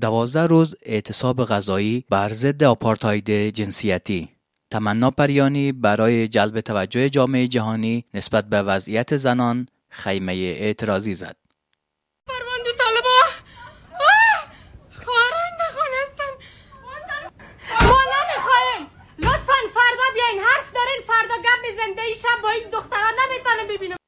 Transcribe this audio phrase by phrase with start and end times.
[0.00, 4.28] دوازده روز اعتصاب غذایی بر ضد آپارتاید جنسیتی.
[4.70, 11.36] تمنا پریانی برای جلب توجه جامعه جهانی نسبت به وضعیت زنان خیمه اعتراضی زد.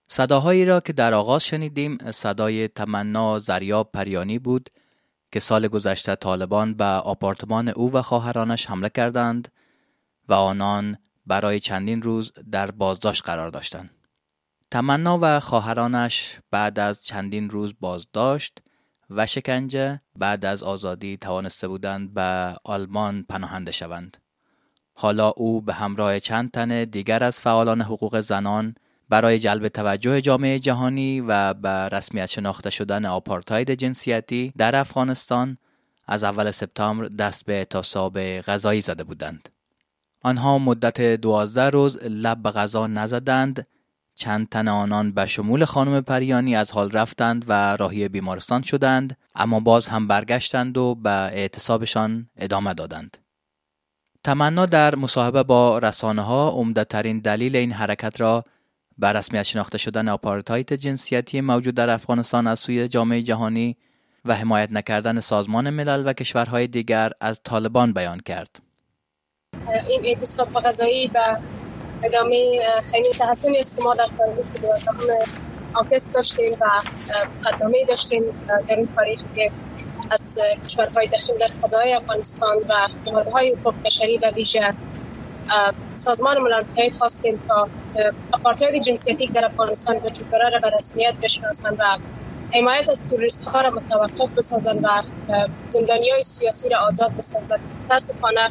[0.09, 4.71] صداهایی را که در آغاز شنیدیم صدای تمنا زریاب پریانی بود.
[5.33, 9.49] که سال گذشته طالبان به آپارتمان او و خواهرانش حمله کردند
[10.29, 10.97] و آنان
[11.27, 13.91] برای چندین روز در بازداشت قرار داشتند.
[14.71, 18.59] تمنا و خواهرانش بعد از چندین روز بازداشت
[19.11, 24.17] و شکنجه بعد از آزادی توانسته بودند به آلمان پناهنده شوند.
[24.95, 28.75] حالا او به همراه چند تن دیگر از فعالان حقوق زنان
[29.11, 35.59] برای جلب توجه جامعه جهانی و به رسمیت شناخته شدن آپارتاید جنسیتی در افغانستان
[36.07, 39.49] از اول سپتامبر دست به اعتصاب غذایی زده بودند.
[40.23, 43.67] آنها مدت دوازده روز لب به غذا نزدند
[44.15, 49.61] چند تن آنان به شمول خانم پریانی از حال رفتند و راهی بیمارستان شدند اما
[49.61, 53.17] باز هم برگشتند و به اعتصابشان ادامه دادند.
[54.25, 58.45] تمنا در مصاحبه با رسانه ها عمدهترین دلیل این حرکت را
[59.01, 63.77] بر رسمیت شناخته شدن آپارتایت جنسیتی موجود در افغانستان از سوی جامعه جهانی
[64.25, 68.57] و حمایت نکردن سازمان ملل و کشورهای دیگر از طالبان بیان کرد.
[69.89, 71.21] این اعتصاب غذایی به
[72.03, 74.47] ادامه خیلی تحسن است ما در تاریخ
[75.75, 76.67] آفیس داشتیم و
[77.45, 79.51] قدامه داشتیم در این تاریخ که
[80.11, 84.75] از کشورهای داخل در فضای افغانستان و نهادهای حقوق بشری و ویژه
[85.95, 87.69] سازمان ملل متحد خواستیم تا
[88.33, 91.99] آپارتاید جنسیتی در افغانستان وجود داره را به رسمیت بشناسند و
[92.55, 95.03] حمایت از توریست ها را متوقف بسازند و
[95.69, 97.61] زندانی های سیاسی را آزاد بسازند.
[97.85, 98.51] متاسفانه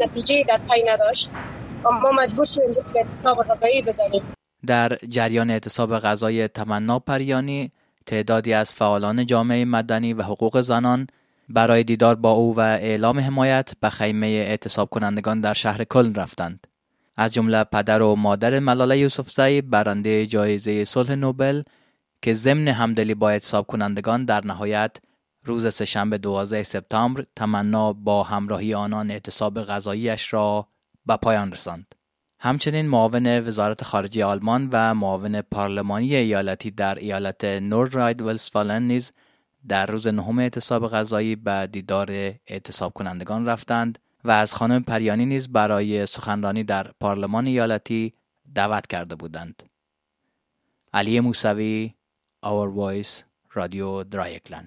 [0.00, 1.30] نتیجه در پی نداشت.
[1.84, 4.22] و ما مجبور شدیم که اعتصاب غذایی بزنیم.
[4.66, 7.72] در جریان اعتصاب غذای تمنا پریانی
[8.06, 11.06] تعدادی از فعالان جامعه مدنی و حقوق زنان
[11.48, 16.66] برای دیدار با او و اعلام حمایت به خیمه اعتصاب کنندگان در شهر کلن رفتند.
[17.16, 21.62] از جمله پدر و مادر ملاله یوسفزئی برنده جایزه صلح نوبل
[22.22, 24.96] که ضمن همدلی با اعتصاب کنندگان در نهایت
[25.44, 30.68] روز سهشنبه 12 سپتامبر تمنا با همراهی آنان اعتصاب غذاییش را
[31.06, 31.94] به پایان رساند.
[32.40, 39.12] همچنین معاون وزارت خارجه آلمان و معاون پارلمانی ایالتی در ایالت نوردراید ولسفالن نیز
[39.68, 42.10] در روز نهم اعتصاب غذایی به دیدار
[42.46, 48.12] اعتصاب کنندگان رفتند و از خانم پریانی نیز برای سخنرانی در پارلمان ایالتی
[48.54, 49.62] دعوت کرده بودند.
[50.92, 51.94] علی موسوی
[52.46, 54.66] Our Voice رادیو درایکلند